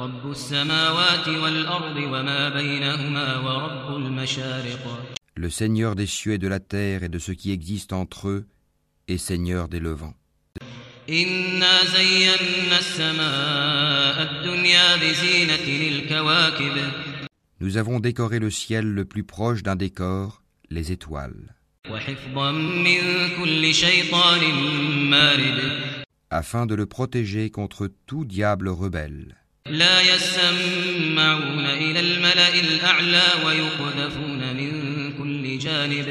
[0.00, 5.02] رب السماوات والأرض وما بينهما ورب المشارق
[5.36, 8.46] le Seigneur des cieux et de la terre et de ce qui existe entre eux,
[9.08, 10.14] et Seigneur des levants.
[11.08, 16.76] إنا زينا السماء الدنيا بزينة للكواكب
[17.60, 21.50] Nous avons décoré le ciel le plus proche d'un décor, les étoiles,
[21.90, 24.40] وحفظا من كل شيطان
[25.10, 25.80] مارد
[26.30, 29.36] afin de le protéger contre tout diable rebelle.
[29.66, 34.72] لا يسمعون إلى الملأ الأعلى ويقذفون من
[35.18, 36.06] كل جانب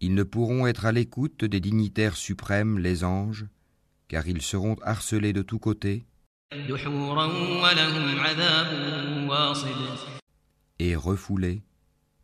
[0.00, 3.46] Ils ne pourront être à l'écoute des dignitaires suprêmes, les anges,
[4.06, 6.06] car ils seront harcelés de tous côtés
[6.68, 7.26] دحورا
[7.62, 10.18] ولهم عذاب واصب
[10.78, 11.62] et refoulés,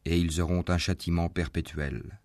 [0.04, 2.20] et ils auront un châtiment perpétuel.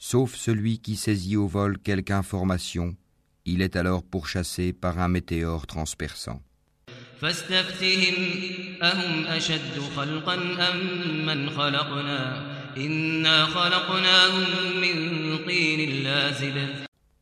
[0.00, 2.96] sauf celui qui saisit au vol quelque information,
[3.44, 6.42] il est alors pourchassé par un météore transperçant.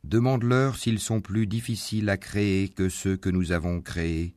[0.05, 4.33] Demande-leur s'ils sont plus difficiles à créer que ceux que nous avons créés,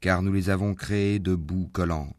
[0.00, 2.14] car nous les avons créés de boue collante.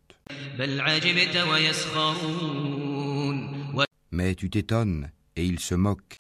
[4.12, 6.18] Mais tu t'étonnes et ils se moquent.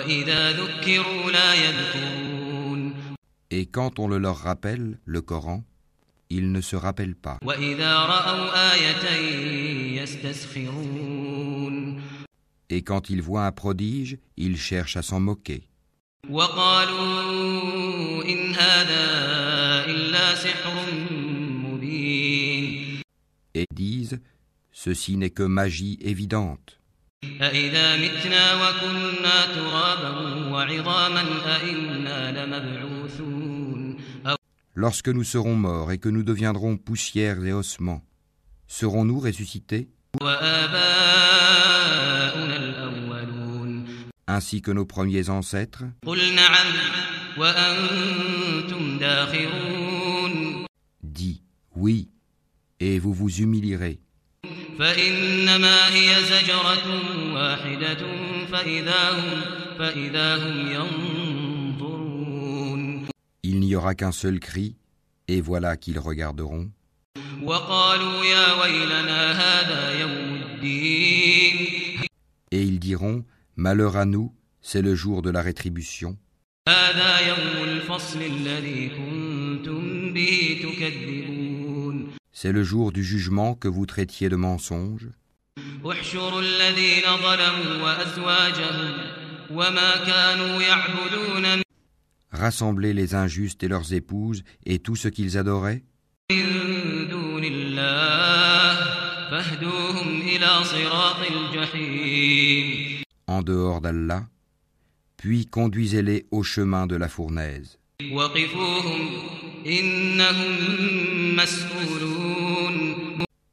[3.51, 5.63] Et quand on le leur rappelle, le Coran,
[6.29, 7.39] ils ne se rappellent pas.
[12.69, 15.67] Et quand ils voient un prodige, ils cherchent à s'en moquer.
[23.53, 24.19] Et disent,
[24.71, 26.79] ceci n'est que magie évidente.
[27.40, 30.10] أإذا متنا وكنا ترابا
[30.50, 33.96] وعظاما أإنا لمبعوثون
[34.26, 34.36] أو
[34.76, 38.02] Lorsque nous serons morts et que nous deviendrons poussières et ossements,
[38.66, 39.88] serons-nous ressuscités
[41.20, 43.86] وآباؤنا الأولون
[44.26, 46.66] ainsi que nos premiers ancêtres قل نعم
[47.38, 50.64] وأنتم داخرون
[51.02, 51.42] Dis
[51.76, 52.08] oui,
[52.80, 54.00] et vous vous humilierez.
[54.78, 56.86] فإنما هي زجرة
[57.34, 58.02] واحدة
[58.52, 59.40] فإذا هم
[59.78, 62.00] فإذا هم ينظرون
[63.42, 64.76] Il n'y aura qu'un seul cri,
[65.28, 66.70] et voilà qu'ils regarderont.
[67.42, 71.56] وقالوا يا ويلنا هذا يوم الدين
[72.52, 73.24] Et ils diront,
[73.56, 76.16] Malheur à nous, c'est le jour de la rétribution.
[76.68, 81.33] هذا يوم الفصل الذي كنتم به تكذبون
[82.37, 85.07] C'est le jour du jugement que vous traitiez de mensonge.
[92.33, 95.85] Rassemblez les injustes et leurs épouses et tout ce qu'ils adoraient.
[103.27, 104.25] En dehors d'Allah,
[105.15, 107.79] puis conduisez-les au chemin de la fournaise.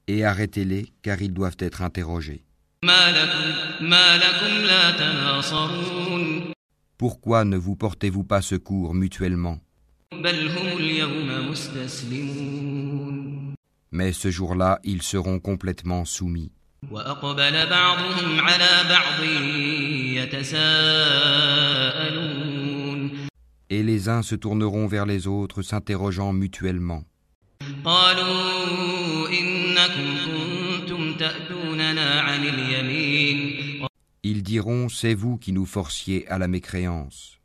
[0.08, 2.44] Et arrêtez-les, car ils doivent être interrogés.
[6.98, 9.58] Pourquoi ne vous portez-vous pas secours mutuellement?
[13.90, 16.52] Mais ce jour-là, ils seront complètement soumis
[23.72, 27.04] et les uns se tourneront vers les autres s'interrogeant mutuellement.
[34.24, 37.38] Ils diront, c'est vous qui nous forciez à la mécréance.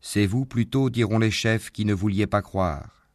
[0.00, 3.06] C'est vous plutôt, diront les chefs, qui ne vouliez pas croire.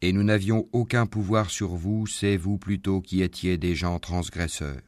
[0.00, 4.80] Et nous n'avions aucun pouvoir sur vous, c'est vous plutôt qui étiez des gens transgresseurs.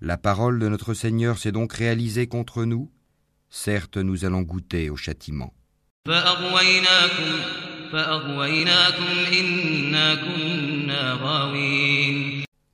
[0.00, 2.90] La parole de notre Seigneur s'est donc réalisée contre nous?
[3.48, 5.54] Certes, nous allons goûter au châtiment.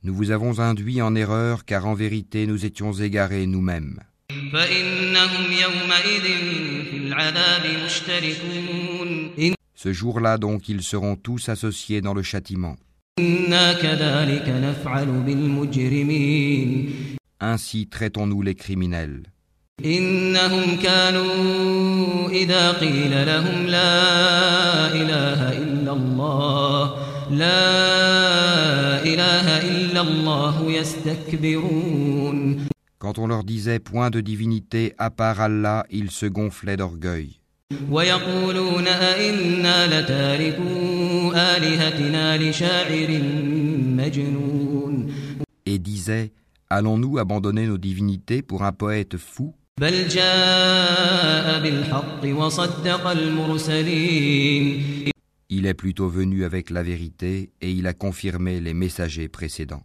[0.02, 3.98] Nous vous avons induit en erreur car en vérité nous étions égarés nous-mêmes.
[4.52, 6.22] فإنهم يومئذ
[6.90, 9.32] في العذاب مشتركون
[9.74, 12.76] Ce jour-là donc ils seront tous associés dans le châtiment.
[13.18, 16.92] إنا كذلك نفعل بالمجرمين
[17.40, 19.22] Ainsi traitons-nous les criminels.
[19.84, 26.99] إنهم كانوا إذا قيل لهم لا إله إلا الله
[27.30, 32.66] لا إله إلا الله يستكبرون
[32.98, 37.38] Quand on leur disait point de divinité à part Allah, ils se gonflaient d'orgueil.
[37.90, 43.20] ويقولون أئنا لتاركو آلهتنا لشاعر
[43.98, 45.12] مجنون
[45.66, 46.30] Et disaient
[46.70, 54.82] Allons-nous abandonner nos divinités pour un poète fou بل جاء بالحق وصدق المرسلين
[55.53, 59.83] Il est plutôt venu avec la vérité et il a confirmé les messagers précédents.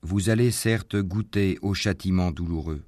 [0.00, 2.82] Vous allez certes goûter au châtiment douloureux.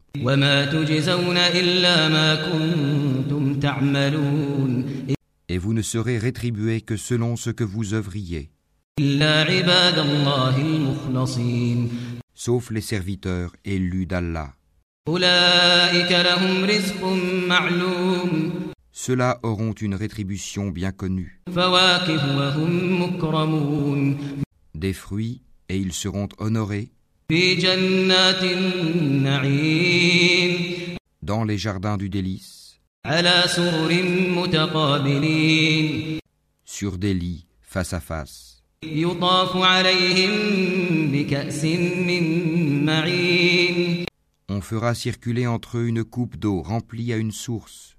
[5.49, 8.51] Et vous ne serez rétribué que selon ce que vous œuvriez.
[12.35, 14.55] Sauf les serviteurs élus d'Allah.
[15.08, 17.04] أولئك لهم رزق
[17.48, 18.52] معلوم
[19.06, 24.18] Ceux-là auront une rétribution bien connue, فواكه وهم مكرمون
[24.76, 26.88] des fruits, et ils seront honorés
[27.30, 28.44] في جنات
[29.46, 30.56] النعيم
[31.22, 34.04] dans les jardins du délice, على سرر
[34.36, 36.20] متقابلين
[36.66, 38.56] sur des lits face à face.
[38.84, 40.32] يطاف عليهم
[41.12, 43.99] بكأس من معين
[44.61, 47.97] on fera circuler entre eux une coupe d'eau remplie à une source.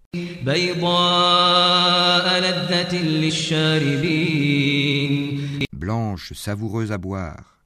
[5.74, 7.58] Blanche, savoureuse à boire.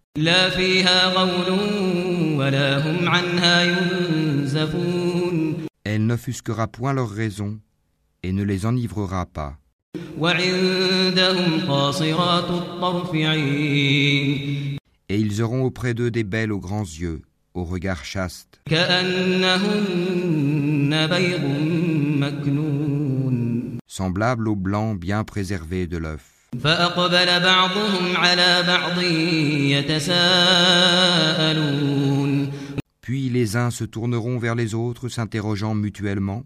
[5.84, 7.60] Elle n'offusquera point leur raison
[8.24, 9.58] et ne les enivrera pas.
[15.10, 17.22] Et ils auront auprès d'eux des belles aux grands yeux
[17.56, 18.60] au regard chaste.
[23.88, 26.22] Semblable au blanc bien préservé de l'œuf.
[33.02, 36.44] Puis les uns se tourneront vers les autres, s'interrogeant mutuellement.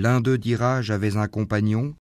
[0.00, 1.96] L'un d'eux dira J'avais un compagnon.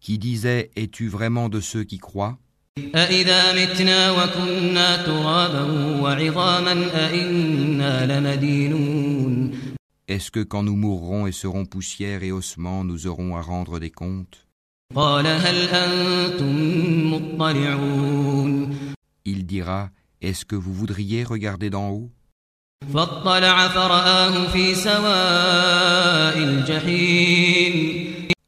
[0.00, 2.38] Qui disait Es-tu vraiment de ceux qui croient?
[2.76, 3.40] Est-ce
[10.30, 14.46] que quand nous mourrons et serons poussière et ossements, nous aurons à rendre des comptes?
[19.24, 19.90] Il dira
[20.20, 22.12] Est-ce que vous voudriez regarder d'en haut?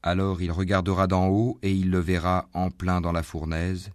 [0.02, 3.90] Alors il regardera d'en haut et il le verra en plein dans la fournaise.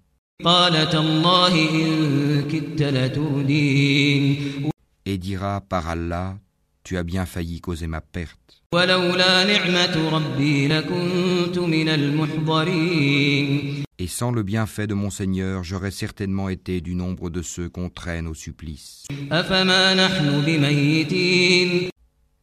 [5.05, 6.37] Et dira par Allah,
[6.83, 8.63] tu as bien failli causer ma perte.
[13.97, 17.89] Et sans le bienfait de mon Seigneur, j'aurais certainement été du nombre de ceux qu'on
[17.89, 19.05] traîne au supplice.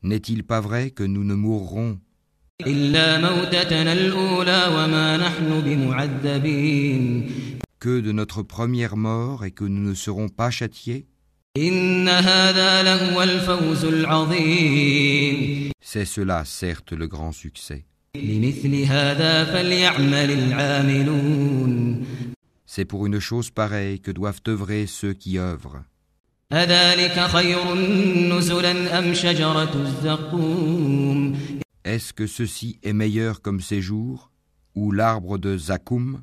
[0.03, 1.99] N'est-il pas vrai que nous ne mourrons?
[7.79, 11.07] que de notre première mort et que nous ne serons pas châtiés?
[15.81, 17.87] C'est cela, certes, le grand succès.
[22.67, 25.83] C'est pour une chose pareille que doivent œuvrer ceux qui œuvrent.
[31.85, 34.31] Est-ce que ceci est meilleur comme séjour
[34.75, 36.21] ou l'arbre de Zakoum?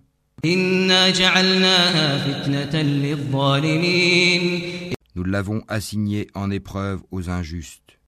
[5.15, 7.99] nous l'avons assigné en épreuve aux injustes.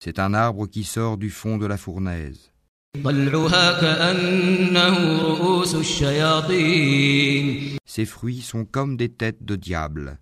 [0.00, 2.52] C'est un arbre qui sort du fond de la fournaise.
[7.84, 10.18] Ses fruits sont comme des têtes de diable.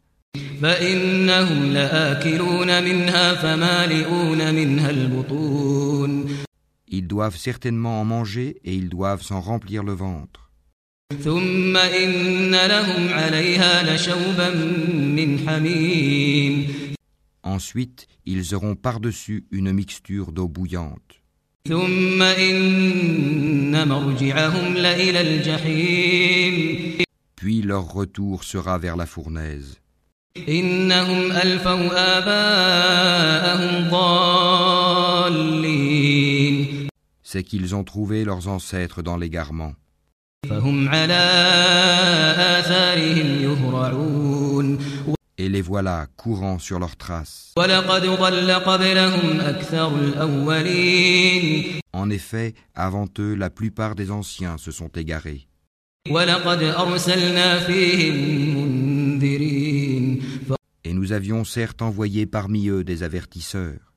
[6.88, 10.43] Ils doivent certainement en manger et ils doivent s'en remplir le ventre.
[11.23, 14.49] ثم إن لهم عليها لشوبا
[15.17, 16.67] من حميم
[17.43, 21.19] Ensuite, ils auront par-dessus une mixture d'eau bouillante.
[21.67, 26.97] ثم إن مرجعهم لإلى الجحيم
[27.35, 29.79] Puis leur retour sera vers la fournaise.
[30.37, 35.49] إنهم ألفوا آباءهم ضالين
[37.23, 39.73] C'est qu'ils ont trouvé leurs ancêtres dans l'égarement.
[45.36, 47.52] Et les voilà courant sur leurs traces.
[51.92, 55.46] En effet, avant eux, la plupart des anciens se sont égarés.
[60.86, 63.94] Et nous avions certes envoyé parmi eux des avertisseurs.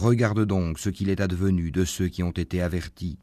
[0.00, 3.18] Regarde donc ce qu'il est advenu de ceux qui ont été avertis.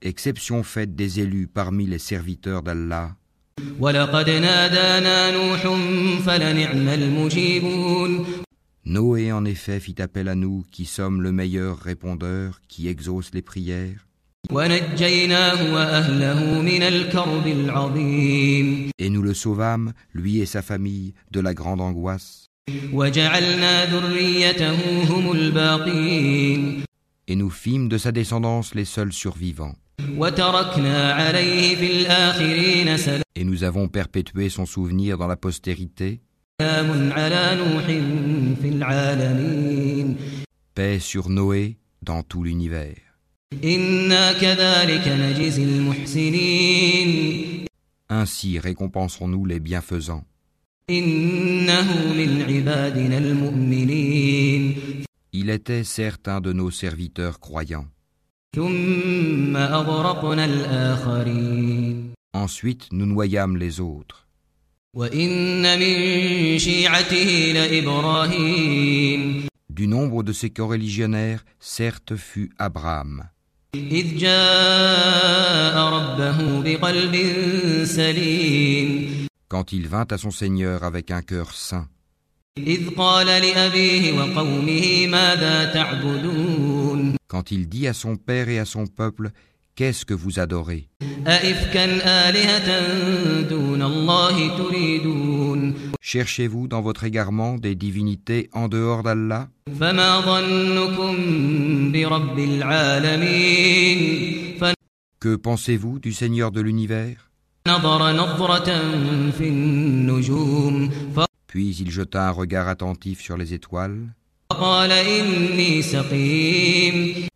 [0.00, 3.14] Exception faite des élus parmi les serviteurs d'Allah.
[8.86, 13.42] Noé en effet fit appel à nous qui sommes le meilleur répondeur qui exauce les
[13.42, 14.06] prières.
[18.98, 22.47] Et nous le sauvâmes, lui et sa famille, de la grande angoisse.
[27.26, 29.74] Et nous fîmes de sa descendance les seuls survivants.
[33.34, 36.20] Et nous avons perpétué son souvenir dans la postérité.
[40.74, 42.96] Paix sur Noé dans tout l'univers.
[48.10, 50.24] Ainsi récompensons-nous les bienfaisants.
[55.33, 57.87] Il était certes un de nos serviteurs croyants.
[58.55, 64.27] ثم أغرقنا الآخرين Ensuite, nous noyâmes les autres.
[64.95, 73.23] وإن من شيعته لإبراهيم Du nombre de ces coreligionnaires, certes fut Abraham,
[73.75, 77.15] إذ جاء ربه بقلب
[77.85, 79.16] سليم
[79.48, 81.88] quand il vint à son Seigneur avec un cœur saint.
[87.26, 89.30] Quand il dit à son père et à son peuple,
[89.78, 90.88] Qu'est-ce que vous adorez?
[96.00, 99.48] Cherchez-vous dans votre égarement des divinités en dehors d'Allah?
[105.20, 107.27] Que pensez-vous du Seigneur de l'univers?
[111.46, 114.08] Puis il jeta un regard attentif sur les étoiles.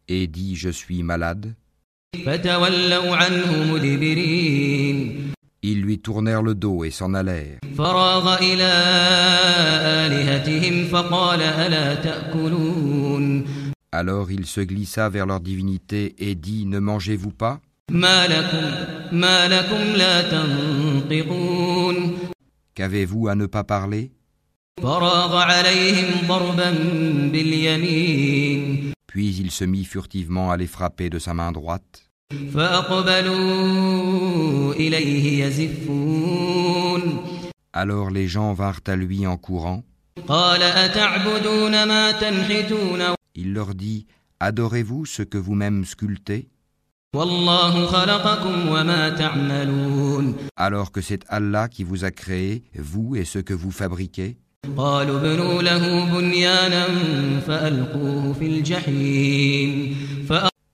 [0.09, 1.55] et dit Je suis malade.
[5.65, 7.59] Ils lui tournèrent le dos et s'en allèrent.
[13.93, 17.61] Alors il se glissa vers leur divinité et dit Ne mangez-vous pas?
[17.92, 18.72] ما لكم
[19.18, 22.18] ما لكم لا تنطقون
[22.76, 24.12] Qu'avez-vous à ne pas parler
[24.84, 26.72] فراغ عليهم ضربا
[27.32, 32.04] باليمين Puis il se mit furtivement à les frapper de sa main droite.
[33.38, 37.02] فأقبلوا إليه يزفون
[37.74, 39.84] Alors les gens vinrent à lui en courant.
[40.28, 44.08] قال أتعبدون ما تنحتون Il leur dit
[44.40, 46.48] Adorez-vous ce que vous-même sculptez
[50.58, 54.38] alors que c'est Allah qui vous a créé, vous et ce que vous fabriquez
[54.78, 56.88] قالوا ابنوا له بنيانا
[57.40, 59.96] فألقوه في الجحيم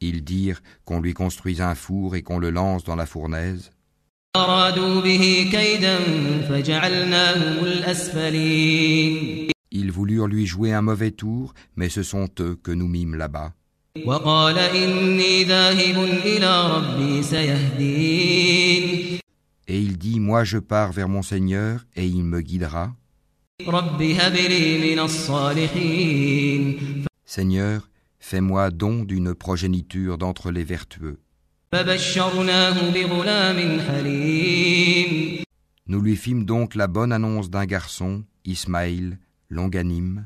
[0.01, 3.71] Ils dirent qu'on lui construise un four et qu'on le lance dans la fournaise.
[4.35, 5.99] فأرادوا به كيدا
[6.49, 12.87] فجعلناهم الأسفلين Ils voulurent lui jouer un mauvais tour, mais ce sont eux que nous
[12.87, 13.53] mîmes là-bas.
[14.05, 19.19] وقال إني ذاهب إلى ربي سيهدين
[19.67, 22.95] Et il dit Moi je pars vers mon Seigneur et il me guidera.
[23.67, 26.79] رب هب لي من الصالحين
[27.25, 27.87] Seigneur,
[28.19, 31.17] fais-moi don d'une progéniture d'entre les vertueux.
[31.71, 35.43] فبشرناه بغلام حليم
[35.87, 40.25] Nous lui fîmes donc la bonne annonce d'un garçon, Ismaïl, longanime.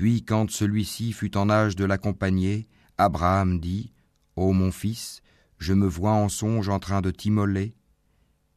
[0.00, 2.66] Puis quand celui-ci fut en âge de l'accompagner,
[2.96, 3.92] Abraham dit,
[4.34, 5.20] Ô mon fils,
[5.58, 7.74] je me vois en songe en train de t'immoler.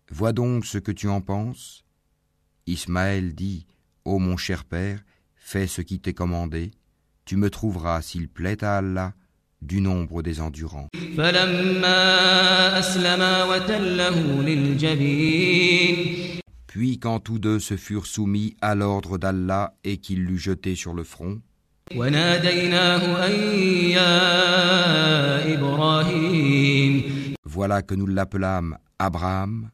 [0.09, 1.83] Vois donc ce que tu en penses.
[2.65, 3.65] Ismaël dit,
[4.05, 5.03] Ô mon cher père,
[5.35, 6.71] fais ce qui t'est commandé.
[7.25, 9.13] Tu me trouveras, s'il plaît à Allah,
[9.61, 10.87] du nombre des endurants.
[16.73, 20.95] Puis quand tous deux se furent soumis à l'ordre d'Allah et qu'il l'eut jeté sur
[20.95, 21.39] le front,
[27.45, 29.69] voilà que nous l'appelâmes Abraham.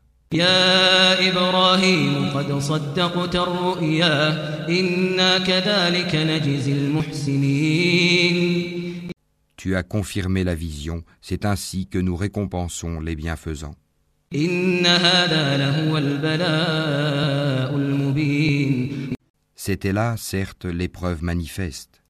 [9.55, 13.75] Tu as confirmé la vision, c'est ainsi que nous récompensons les bienfaisants.
[19.55, 22.03] C'était là, certes, l'épreuve manifeste.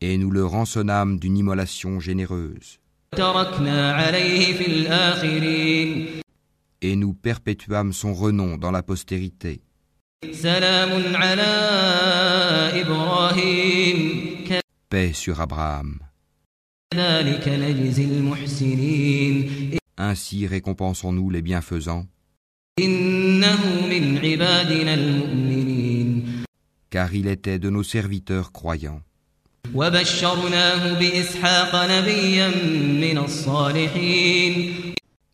[0.00, 2.78] Et nous le rançonnâmes d'une immolation généreuse.
[6.80, 9.60] Et nous perpétuâmes son renom dans la postérité.
[14.88, 15.98] Paix sur Abraham.
[16.93, 19.69] كذلك نجزي المحسنين
[20.01, 22.05] Ainsi récompensons-nous les bienfaisants,
[22.79, 26.25] إنه من عبادنا المؤمنين
[26.89, 29.01] car il était de nos serviteurs croyants.
[29.75, 32.47] وبشرناه بإسحاق نبيا
[33.01, 34.73] من الصالحين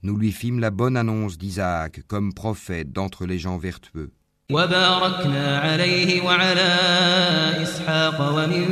[0.04, 4.12] Nous lui fîmes la bonne annonce d'Isaac comme prophète d'entre les gens vertueux.
[4.52, 6.70] وباركنا عليه وعلى
[7.64, 8.66] إسحاق ومن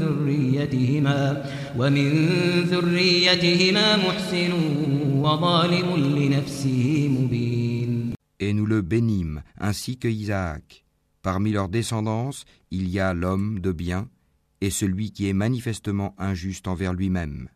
[0.00, 1.44] ذريتهما
[1.78, 2.10] ومن
[2.70, 4.52] ذريتهما محسن
[5.22, 10.84] وظالم لنفسه مبين Et nous le bénîmes, ainsi que Isaac.
[11.22, 14.08] Parmi leurs descendance, il y a l'homme de bien
[14.62, 17.48] et celui qui est manifestement injuste envers lui-même.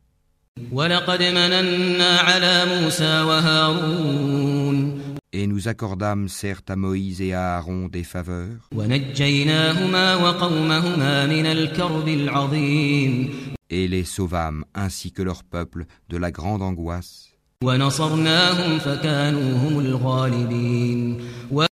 [0.72, 5.00] ولقد مننا على موسى وهارون
[5.36, 8.68] Et nous accordâmes certes à Moïse et à Aaron des faveurs,
[13.69, 17.29] et les sauvâmes ainsi que leur peuple de la grande angoisse.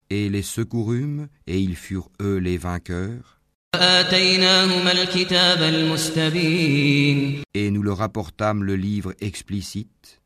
[0.09, 3.39] Et les secourûmes, et ils furent eux les vainqueurs.
[7.53, 10.21] Et nous leur apportâmes le livre explicite.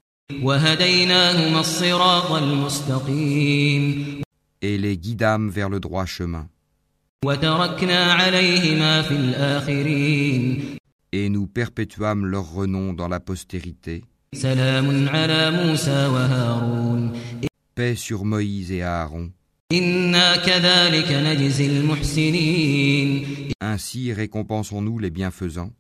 [4.62, 6.48] Et les guidâmes vers le droit chemin
[11.12, 14.04] et nous perpétuâmes leur renom dans la postérité.
[17.76, 19.32] Paix sur Moïse et Aaron.
[23.62, 25.72] Ainsi récompensons-nous les bienfaisants.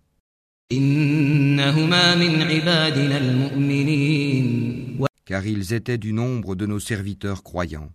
[5.26, 7.89] Car ils étaient du nombre de nos serviteurs croyants.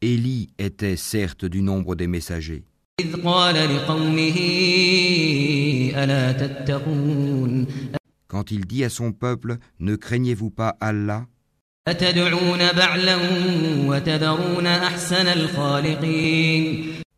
[0.00, 2.64] Élie était certes du nombre des messagers.
[8.28, 11.26] Quand il dit à son peuple, ne craignez-vous pas Allah?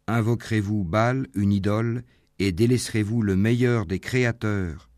[0.06, 2.02] Invoquerez-vous Baal, une idole,
[2.38, 4.88] et délaisserez-vous le meilleur des créateurs?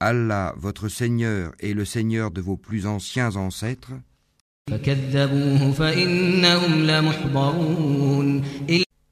[0.00, 3.92] Allah, votre Seigneur et le Seigneur de vos plus anciens ancêtres.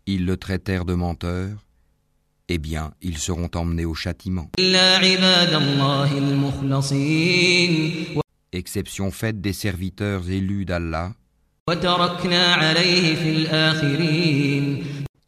[0.06, 1.50] Ils le traitèrent de menteur,
[2.48, 4.50] eh bien, ils seront emmenés au châtiment.
[8.52, 11.12] Exception faite des serviteurs élus d'Allah.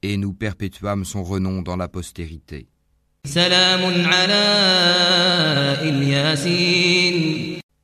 [0.03, 2.69] Et nous perpétuâmes son renom dans la postérité.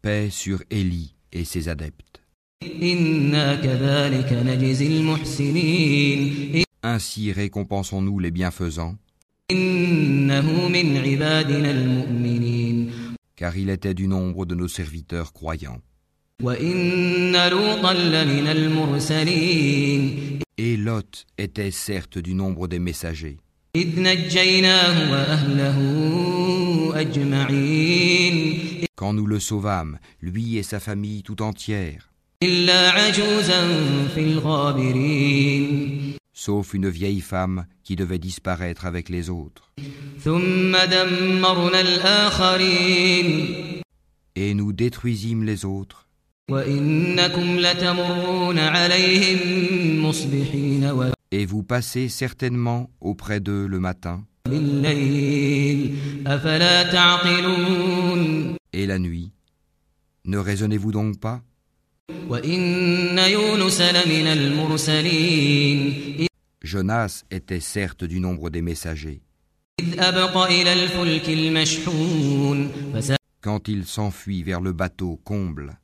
[0.03, 2.08] Paix sur Élie et ses adeptes.
[6.83, 8.97] Ainsi récompensons-nous les bienfaisants.
[13.37, 15.81] Car il était du nombre de nos serviteurs croyants.
[20.59, 23.39] Et Lot était certes du nombre des messagers.
[28.97, 32.09] Quand nous le sauvâmes, lui et sa famille tout entière
[32.44, 33.68] إلا عجوزا
[34.16, 39.72] في الغابرين sauf une vieille femme qui devait disparaître avec les autres.
[40.24, 43.54] ثم دمرنا الآخرين
[44.36, 46.08] Et nous détruisîmes les autres,
[46.52, 55.96] وإنكم لتمرون عليهم مصبحين et vous passez certainement auprès d'eux le matin وبالليل
[56.28, 59.32] أفلا تعقلون et la nuit.
[60.26, 61.42] Ne raisonnez-vous donc pas
[66.63, 69.23] Jonas était certes du nombre des messagers.
[73.41, 75.79] Quand il s'enfuit vers le bateau comble,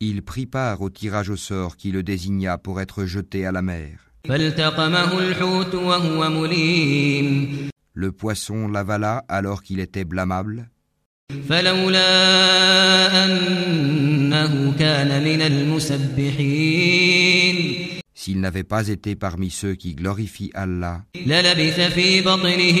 [0.00, 3.62] il prit part au tirage au sort qui le désigna pour être jeté à la
[3.62, 4.10] mer.
[7.94, 10.70] Le poisson l'avala alors qu'il était blâmable.
[11.49, 12.05] فلولا
[13.25, 16.95] أنه كان من المسبحين
[18.25, 22.77] s'il n'avait pas été parmi ceux qui glorifient Allah, للبث في بطنه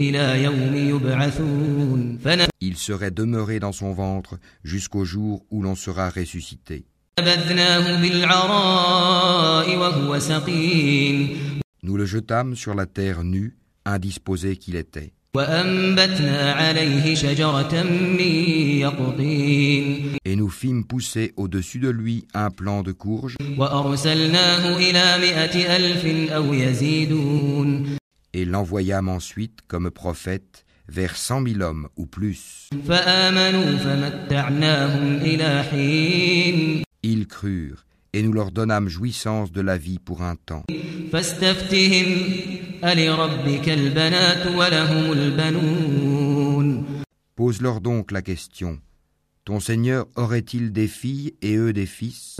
[0.00, 2.18] إلى يوم يبعثون
[2.60, 6.84] il serait demeuré dans son ventre jusqu'au jour où l'on sera ressuscité.
[7.18, 11.38] فنبذناه بالعراء وهو سقيم
[11.82, 13.56] Nous le jetâmes sur la terre nue,
[13.86, 15.12] indisposé qu'il était.
[20.25, 23.37] Et nous fîmes pousser au-dessus de lui un plant de courge.
[28.33, 32.69] Et l'envoyâmes ensuite comme prophète vers cent mille hommes ou plus.
[37.01, 40.63] Ils crurent et nous leur donnâmes jouissance de la vie pour un temps.
[47.35, 48.79] Pose-leur donc la question.
[49.45, 52.37] Ton Seigneur aurait-il des filles et eux des fils?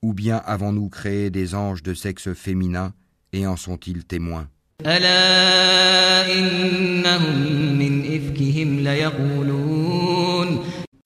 [0.00, 2.94] Ou bien avons-nous créé des anges de sexe féminin
[3.34, 4.48] et en sont-ils témoins?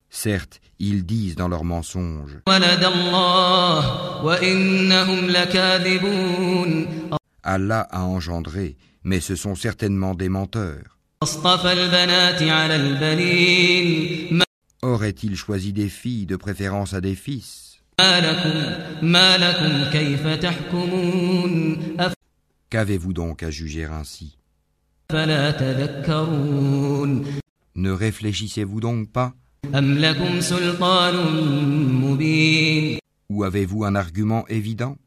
[0.09, 2.39] Certes, ils disent dans leurs mensonges.
[7.43, 10.97] Allah a engendré, mais ce sont certainement des menteurs.
[14.81, 17.79] Aurait-il choisi des filles de préférence à des fils
[22.69, 24.37] Qu'avez-vous donc à juger ainsi
[25.13, 27.25] أفلا تذكرون
[27.75, 29.33] Ne réfléchissez-vous donc pas
[29.75, 31.15] أم لكم سلطان
[32.01, 32.97] مبين
[33.29, 34.97] Ou avez-vous un argument évident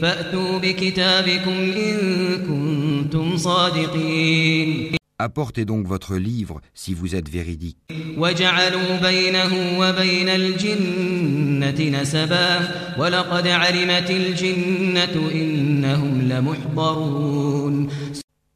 [0.00, 1.98] فأتوا بكتابكم إن
[2.46, 4.96] كنتم صادقين.
[5.22, 7.76] Apportez donc votre livre si vous êtes véridique.
[8.18, 12.60] وجعلوا بينه وبين الجنة نسبا.
[12.98, 17.88] ولقد علمت الجنة إنهم لمحضرون.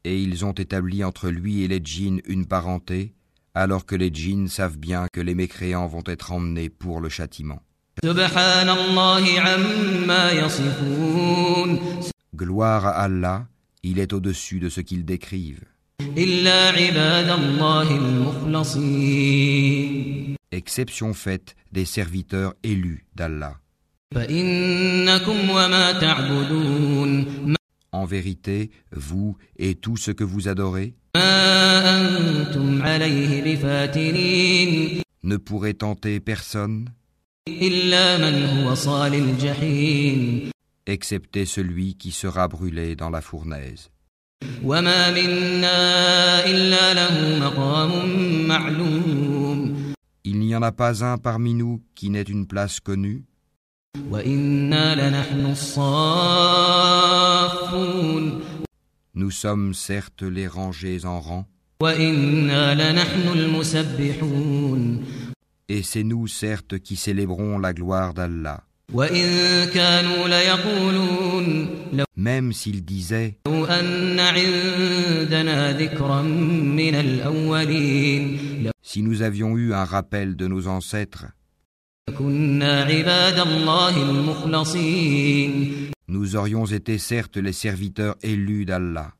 [0.07, 3.13] et ils ont établi entre lui et les djinns une parenté,
[3.53, 7.61] alors que les djinns savent bien que les mécréants vont être emmenés pour le châtiment.
[12.35, 13.47] Gloire à Allah,
[13.83, 15.65] il est au-dessus de ce qu'ils décrivent.
[20.51, 23.57] Exception faite des serviteurs élus d'Allah.
[27.97, 30.93] En vérité, vous et tout ce que vous adorez?
[35.23, 36.89] Ne pourrez tenter personne?
[40.85, 43.89] Excepté celui qui sera brûlé dans la fournaise.
[50.23, 53.25] Il n'y en a pas un parmi nous qui n'ait une place connue?
[59.13, 61.45] Nous sommes certes les rangés en rang.
[65.69, 68.63] Et c'est nous certes qui célébrons la gloire d'Allah.
[72.15, 73.37] Même s'ils disaient
[78.81, 81.25] Si nous avions eu un rappel de nos ancêtres
[86.07, 89.11] nous aurions été certes les serviteurs élus d'Allah.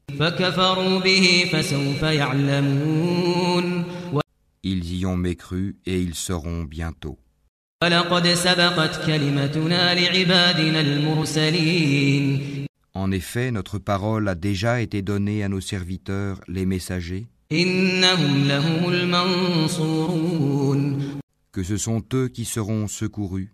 [4.64, 7.20] Ils y ont mécru et ils seront bientôt.
[12.94, 17.28] En effet, notre parole a déjà été donnée à nos serviteurs, les messagers
[21.58, 23.52] que ce sont eux qui seront secourus.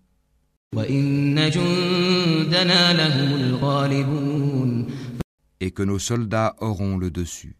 [5.62, 7.56] Et que nos soldats auront le dessus.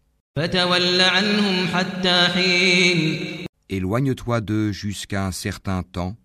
[3.70, 6.18] Éloigne-toi d'eux jusqu'à un certain temps.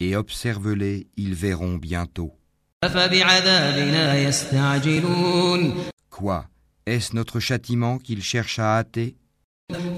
[0.00, 2.34] Et observe-les, ils verront bientôt.
[6.10, 6.46] Quoi?
[6.84, 9.16] Est-ce notre châtiment qu'ils cherchent à hâter?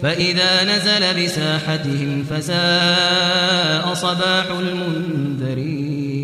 [0.01, 6.15] فإذا نزل بساحتهم فساء صباح المنذرين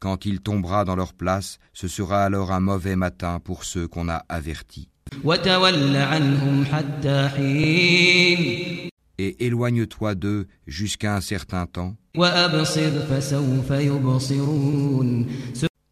[0.00, 4.08] Quand il tombera dans leur place, ce sera alors un mauvais matin pour ceux qu'on
[4.08, 4.88] a avertis.
[5.24, 15.26] وتول عنهم حتى حين Et éloigne-toi d'eux jusqu'à un certain temps, وأبصر فسوف يبصرون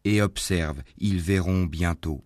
[0.03, 2.23] et observe, ils verront bientôt.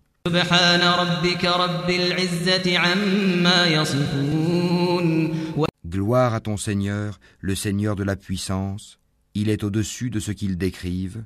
[5.87, 8.99] Gloire à ton Seigneur, le Seigneur de la puissance,
[9.33, 11.23] il est au-dessus de ce qu'ils décrivent.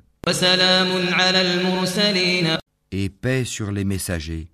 [2.90, 4.48] Et paix sur les messagers.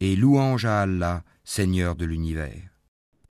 [0.00, 2.65] Et louange à Allah, Seigneur de l'univers.